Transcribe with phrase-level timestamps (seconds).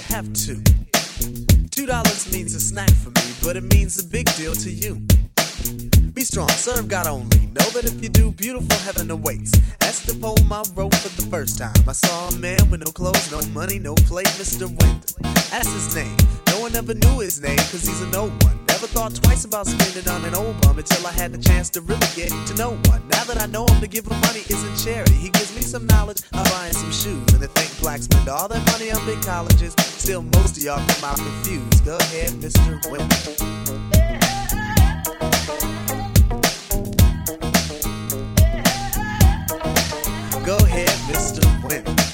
[0.00, 0.12] the.
[0.14, 0.62] Have two.
[1.70, 4.96] Two dollars means a snack for me, but it means a big deal to you.
[6.12, 7.46] Be strong, serve God only.
[7.46, 9.52] Know that if you do, beautiful heaven awaits.
[9.80, 11.74] Esther pulled my rope for the first time.
[11.88, 14.68] I saw a man with no clothes, no money, no plate, Mr.
[14.68, 15.16] Wendal.
[15.50, 16.16] That's his name.
[16.48, 18.59] No one ever knew his name, cause he's a no one.
[18.80, 21.82] Never thought twice about spending on an old bum until I had the chance to
[21.82, 23.06] really get to know one.
[23.08, 25.12] Now that I know him, to give him money isn't charity.
[25.12, 27.28] He gives me some knowledge of buying some shoes.
[27.34, 30.78] And to think blacks spend all that money on big colleges, still most of y'all
[30.78, 31.84] come out confused.
[31.84, 32.80] Go ahead, Mr.
[32.90, 33.36] Wendal.
[40.46, 41.44] Go ahead, Mr.
[41.68, 42.09] Wendal.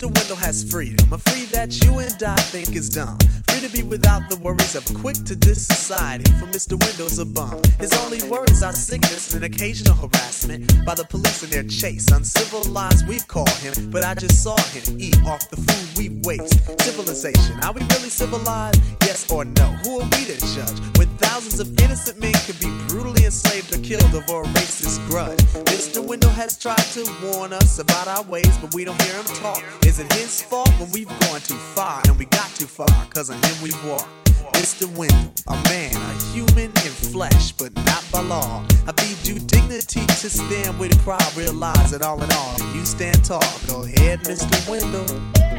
[0.00, 0.14] Mr.
[0.14, 3.18] Wendal has freedom, a free that you and I think is dumb.
[3.48, 6.24] Free to be without the worries of quick to diss society.
[6.40, 6.80] For Mr.
[6.80, 7.60] Wendal's a bum.
[7.78, 12.10] His only worries are sickness and occasional harassment by the police in their chase.
[12.10, 16.56] Uncivilized, we've called him, but I just saw him eat off the food we waste.
[16.80, 18.80] Civilization, are we really civilized?
[19.02, 19.66] Yes or no?
[19.84, 23.78] Who are we to judge when thousands of innocent men could be brutally enslaved or
[23.82, 25.40] killed over a racist grudge?
[25.68, 26.02] Mr.
[26.02, 29.62] Wendal has tried to warn us about our ways, but we don't hear him talk.
[29.90, 32.86] Is it his fault when we've gone too far and we got too far?
[33.12, 34.08] Cause of him we walk.
[34.52, 34.86] Mr.
[34.96, 38.64] Wendal, a man, a human in flesh, but not by law.
[38.86, 42.84] I feed you dignity to stand with the crowd, realize that all in all, you
[42.84, 43.42] stand tall.
[43.66, 44.70] Go ahead, Mr.
[44.70, 45.49] Wendal.